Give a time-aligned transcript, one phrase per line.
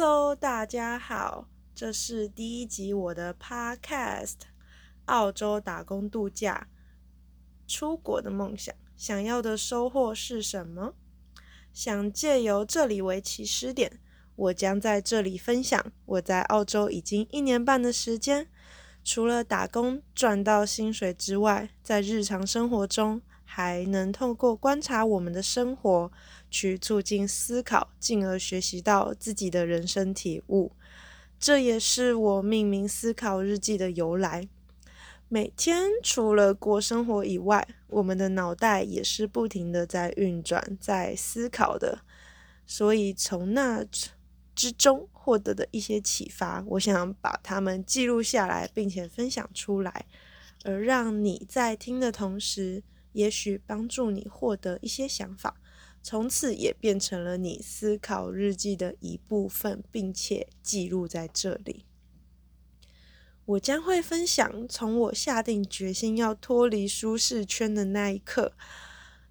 [0.00, 4.36] Hello，大家好，这是第一集我的 Podcast，
[5.06, 6.68] 澳洲打工度假，
[7.66, 10.94] 出国的梦想，想要的收获是什么？
[11.72, 13.98] 想借由这里为起始点，
[14.36, 18.48] 我将在这里分享我在澳洲已经一年半的时间，
[19.02, 26.12] 除了打工赚到薪水之外，在日常生活中还能透过观察我们的生活。
[26.50, 30.72] 去促进思考，进而学习到自己的人生体悟。
[31.38, 34.48] 这也是我命名思考日记的由来。
[35.28, 42.00] 每天除了过生活以外，我们的脑袋也是不停的在运转，在思考的。
[42.66, 43.84] 所以从那
[44.54, 50.06] 之中获得的一些启发，我想把它们记录下来，并且分享出来，
[50.64, 52.82] 而让你在听的同时，
[53.18, 55.60] 也许帮助你获得一些想法。
[56.00, 61.84] 从此也变成了你思考日记的一部分，并且记录在这里。
[63.44, 68.52] 我将会分享从我下定决心要脱离舒适圈的那一刻，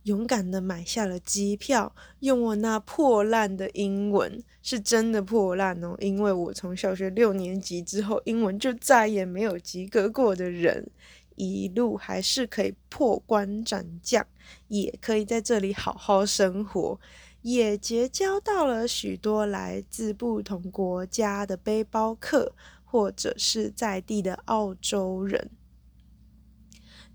[0.04, 10.92] 勇敢的买下了机票，用我那破烂的英文，是真的破烂哦，因为我从小学六年级之后，英文就再也没有及格过的人。
[11.38, 14.26] 一路还是可以破关斩将，
[14.68, 17.00] 也可以在这里好好生活，
[17.44, 25.52] 也结交到了许多来自不同国家的背包客，或者是在地的澳洲人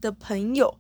[0.01, 0.79] 的朋友，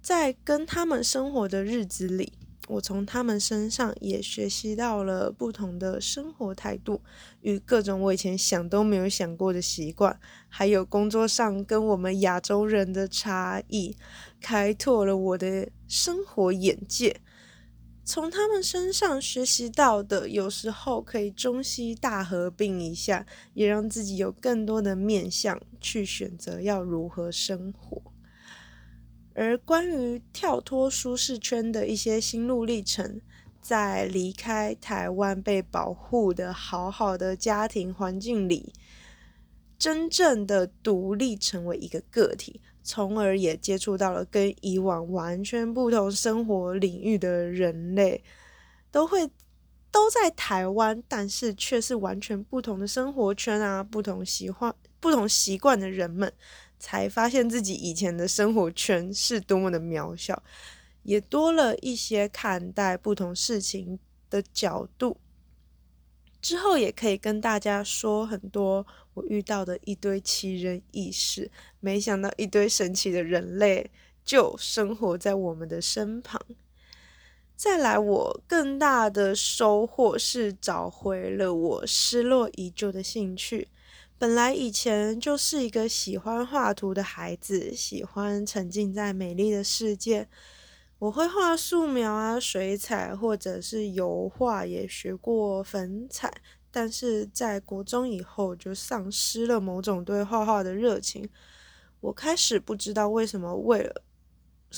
[0.00, 2.32] 在跟他们生活的日子里。
[2.68, 7.00] 我从他们身上也学习到了不同的生活态度，
[7.40, 13.96] 与各种我以前想都没有想过的习惯，还有工作上跟我们亚洲人的差异，
[14.40, 17.20] 开拓了我的生活眼界。
[18.04, 28.11] 从他们身上学习到的，有时候可以中西大合并一下，也让自己有更多的面向去选择要如何生活。
[29.34, 33.20] 而关于跳脱舒适圈的一些心路历程，
[33.60, 38.72] 在离开台湾被保护的好好的家庭环境里，
[39.78, 48.22] 真正的独立成为一个个体，从而也接触到了跟以往完全不同生活领域的人类，
[48.90, 49.30] 都会
[49.90, 56.32] 都在台湾，但是却是完全不同的生活圈啊，不同喜欢、不同习惯的人们。
[56.82, 60.42] 才发现自己以前的生活圈是多么的渺小，
[61.04, 65.16] 也多了一些看待不同事情的角度。
[66.40, 68.84] 之后也可以跟大家说很多
[69.14, 71.48] 我遇到的一堆奇人异事，
[71.78, 73.88] 没想到一堆神奇的人类
[74.24, 76.42] 就生活在我们的身旁。
[77.54, 83.68] 再来，我更大的收获是找回了我失落已久的兴趣。
[84.22, 90.28] 本来以前就是一个喜欢画图的孩子，喜欢沉浸在美丽的世界。
[91.00, 96.32] 我会画素描啊、水彩或者是油画，也学过粉彩。
[96.70, 101.28] 但是在国中以后，就丧失了某种对画画的热情。
[101.98, 104.02] 我开始不知道为什么，为了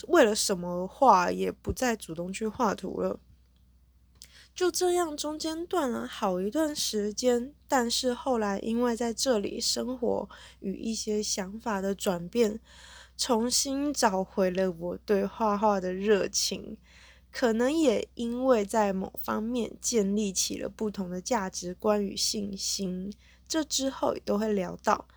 [0.08, 3.20] 为了什么画，也不再主动去画图了。
[4.54, 7.52] 就这样，中间断了好一段时间。
[7.66, 10.28] 但是后来，因为在这里生活
[10.60, 12.60] 与一些想法的转变，
[13.16, 16.76] 重新找回了我对画画的热情。
[17.32, 23.12] 可能也因为在某方面建立起了不同的价值观与信心。
[23.48, 25.08] 这之后也都会聊到。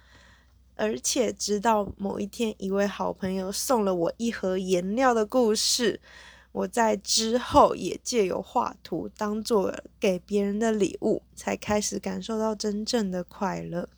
[0.75, 6.01] 而且直到某一天，一位好朋友送了我一盒颜料的故事。
[6.57, 13.89] 我在之后也借由画图当做给别人的礼物，才开始感受到真正的快乐。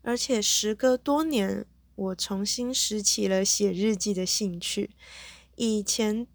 [0.00, 4.90] 而且时隔多年，我重新拾起了写日记的兴趣。
[5.56, 6.26] 以前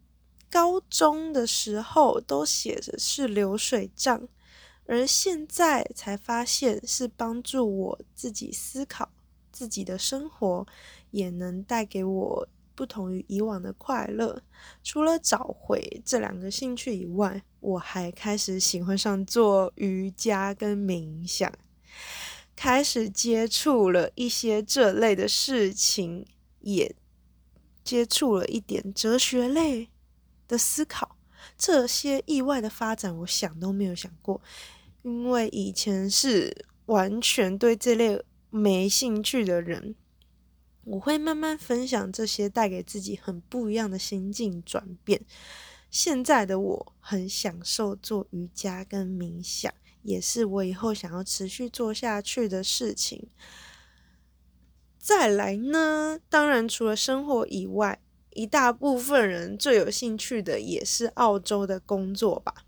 [0.52, 4.28] 高中的时候都写的是流水账，
[4.86, 9.10] 而现在才发现是帮助我自己思考
[9.52, 10.68] 自己的生活，
[11.10, 12.48] 也能带给我。
[12.76, 14.42] 不同于以往的快乐，
[14.84, 21.52] 除了找回这两个兴趣以外，我还开始喜欢上做瑜伽跟冥想，
[22.56, 26.26] 开始接触了一些这类的事情，
[26.62, 26.96] 也
[27.84, 29.90] 接触了一点哲学类
[30.48, 31.18] 的思考。
[31.58, 34.42] 这些意外的发展，我想都没有想过，
[35.04, 39.96] 因为以前是完全对这类没兴趣的人。
[40.86, 45.22] 我会慢慢分享这些带给自己很不一样的心境转变。
[45.90, 49.72] 现在的我很享受做瑜伽跟冥想，
[50.02, 53.30] 也是我以后想要持续做下去的事情。
[54.98, 58.02] 再来呢，当然除了生活以外，
[58.32, 62.66] 一大部分人最有兴趣的也是澳洲的工作吧。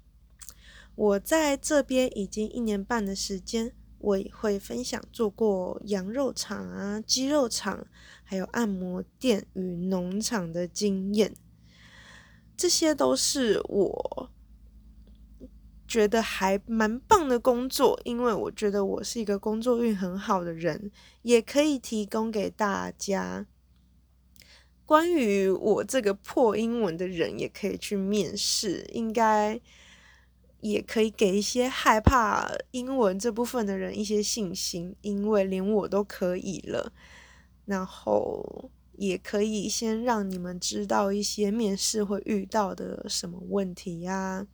[0.95, 3.73] 我在这边已经一年半的时间，
[4.05, 7.85] 我也会分享做过羊肉厂啊、鸡肉厂，
[8.23, 11.33] 还有按摩店与农场的经验。
[12.55, 14.29] 这些都是我。
[15.87, 20.91] 觉得还蛮棒的工作，因为我觉得我是一个工作运很好的人，
[21.21, 23.45] 也可以提供给大家。
[24.83, 29.61] 关于我这个破英文的人，也可以去面试，应该
[30.67, 36.91] 也可以给一些害怕英文这部分的人一些信心，因为连我都可以了。
[37.65, 44.47] 然后也可以先让你们知道一些面试会遇到的什么问题呀。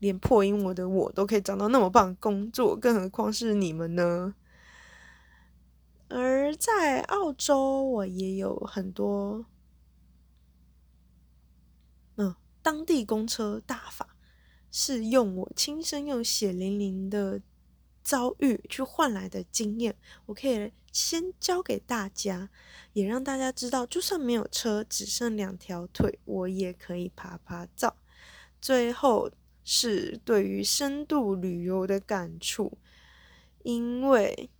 [0.00, 4.34] 连破英文的我都可以找到那么棒工作，更何况是你们呢？
[6.08, 9.46] 而在澳洲，我也有很多，
[12.16, 14.13] 嗯，当地公车大法
[14.74, 17.40] 是用我亲身用血淋淋的
[18.02, 19.94] 遭遇去换来的经验，
[20.26, 22.50] 我可以先教给大家，
[22.94, 27.96] 也让大家知道，就算没有车，只剩两条腿，我也可以爬爬照。
[28.60, 29.30] 最后。
[29.66, 32.76] 是对于深度旅游的感触，
[33.62, 34.50] 因为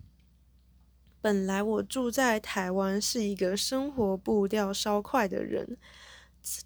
[1.20, 5.76] 本来我住在台湾是一个生活步调稍快的人，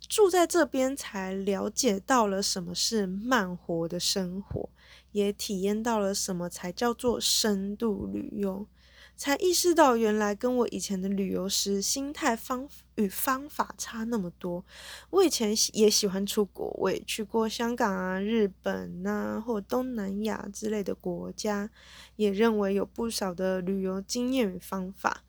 [0.08, 4.69] 住在这边才了解到了什么是慢活的生活，
[5.12, 8.66] 也体验到了什么才叫做深度旅游。
[9.16, 14.64] 才意识到，原来跟我以前的旅游时心态方与方法差那么多。
[15.10, 21.69] 我以前也喜欢出国，我也去过香港啊、日本啊，或东南亚之类的国家，
[22.14, 25.25] 也认为有不少的旅游经验与方法。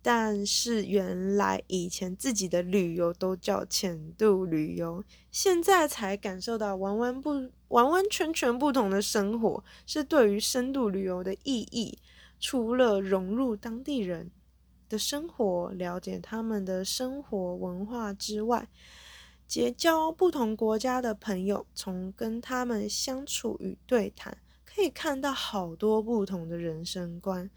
[0.00, 11.98] 但是原来以前自己的旅游都叫浅度旅游，现在才感受到完完不完完全全不同的生活是对于深度旅游的意义。
[12.40, 14.30] 除了融入当地人
[14.88, 18.68] 的生活，了解他们的生活文化之外，
[19.46, 27.50] 结交不同国家的朋友，从跟他们相处与对谈，可以看到好多不同的人生观、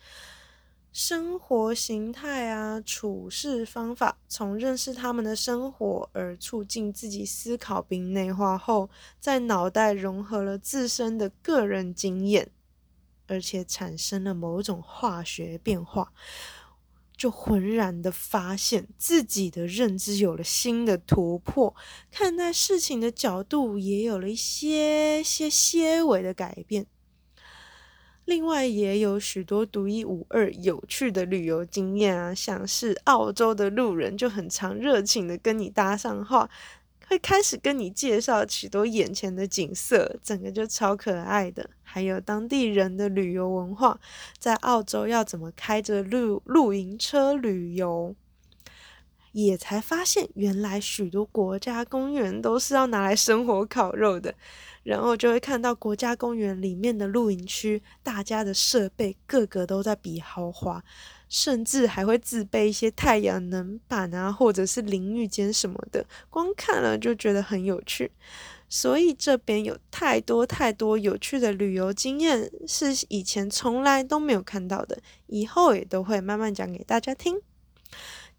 [0.91, 4.17] 生活形态啊、处事方法。
[4.27, 8.89] 从认识他们的生活而促进自己思考并内化后，
[9.19, 12.51] 在脑袋融合了自身的个人经验。
[13.27, 16.11] 而且产生了某种化学变化，
[17.15, 21.73] 就浑然的发现自己的认知有了新的突破，
[22.11, 26.87] 看待事情的角度也有了一些些些微的改变。
[28.25, 36.49] 另外，也有许多独一无二、有趣的旅游经验啊，像是澳洲的路人就很常热情的跟你搭上话。
[37.07, 41.69] 会开始跟你介绍许多眼前的景色，整个就超可爱的。
[41.83, 43.99] 还有当地人的旅游文化，
[44.37, 48.15] 在澳洲要怎么开着露露营车旅游，
[49.31, 54.33] 也才发现原来许多国家公园都是要拿来生火烤肉的。
[54.83, 60.83] 然后就会看到国家公园里面的露营区，大家的设备个个都在比豪华。
[61.29, 68.11] 甚至还会自备一些太阳能板啊，或者是淋浴间什么的，光看了就觉得很有趣。
[68.67, 77.39] 所以这边有太多太多有趣的旅游经验，是以前从来都没有看到的，以后也都会慢慢讲给大家听。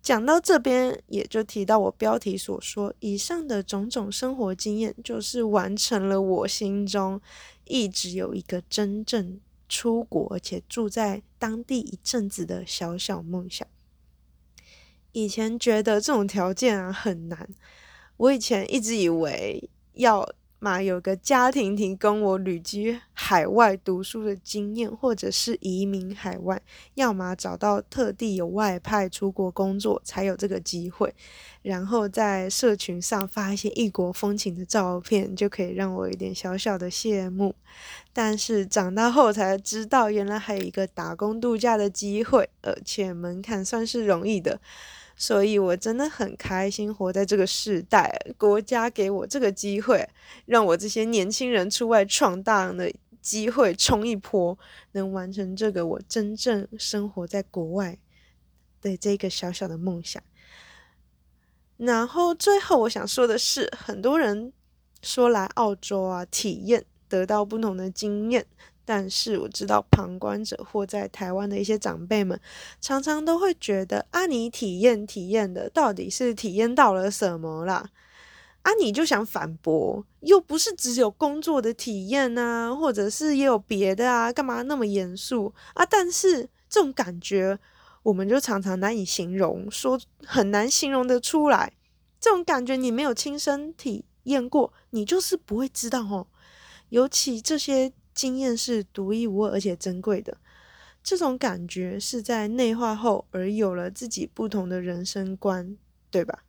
[0.03, 7.21] 讲到这边，也就提到我标题所说，以上的种种生活经验，就是完成了我心中
[7.65, 9.41] 一直有一个真正。
[9.69, 13.67] 出国，而且住在当地一阵子的小小梦想。
[15.13, 17.49] 以前觉得这种条件啊很难，
[18.19, 20.29] 我以前一直以为要。
[20.63, 26.63] 嘛，有个家庭提供我旅居海外读书的经验，或者是移民海外，
[26.95, 31.13] 要么找到特地有外派出国工作才有这个机会，
[31.63, 37.57] 然后在社群上发一些异国风情的照片，就可以让我有点小小的羡慕。
[38.13, 44.61] 但是长大后才知道，原来还有一个打工度假的机会，而且门槛算是容易的。
[45.17, 50.09] 所以，我真的很开心活在这个时代，国家给我这个机会，
[50.47, 54.59] 让我这些年轻人出外闯荡的机会冲一波，
[54.93, 57.99] 能完成这个我真正生活在国外
[58.81, 60.23] 的这个小小的梦想。
[61.77, 64.53] 然后，最后我想说的是，很多人
[65.03, 68.47] 说来澳洲啊，体验得到不同的经验，
[68.85, 72.39] 但是我知道旁观者或在台湾的一些长辈们，
[72.81, 77.91] 常常都会觉得啊，你体验体验的到底是体验到了什么啦？
[78.63, 85.87] 啊，你就想反驳，又不是只有工作的体验啊，或者是也有别的啊，干嘛那么严肃啊？
[85.87, 87.59] 但是这种感觉，
[88.03, 91.73] 我们就常常难以形容，说很难形容的出来。
[92.21, 96.27] 这种感觉你没有亲身体验过，你就是不会知道哦。
[96.89, 97.93] 尤其这些。
[98.15, 100.39] 经验是独一无二而且珍贵的，
[101.03, 105.77] 这种感觉是在内化后而有了自己不同的人生观，
[106.11, 106.45] 对吧？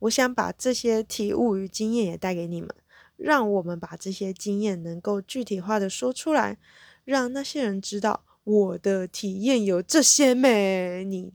[0.00, 2.68] 我想把这些体悟与经验也带给你们，
[3.16, 6.58] 让我们把这些经验能够具体化的说出来，
[7.04, 11.04] 让那些人知道我的体验有这些美。
[11.04, 11.32] 你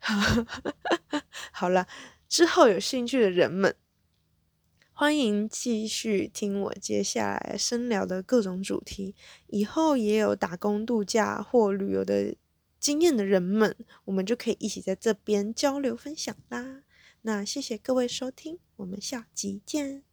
[1.52, 1.86] 好了，
[2.28, 3.74] 之后有兴趣的人们。
[5.02, 9.16] 欢迎继续听我接下来深聊的各种主题。
[9.48, 12.36] 以后也有打工度假或旅游的
[12.78, 16.84] 经验的人们，我们就可以一起在这边交流分享啦。
[17.22, 20.04] 那谢谢各位收听，我们下集见。